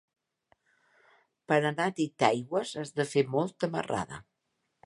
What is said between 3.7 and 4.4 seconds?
marrada.